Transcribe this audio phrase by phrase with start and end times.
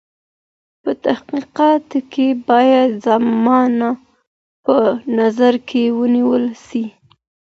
[0.81, 1.57] په تحقیق
[2.13, 3.89] کې باید زمانه
[4.65, 4.75] په
[5.17, 6.85] نظر کې ونیول سي.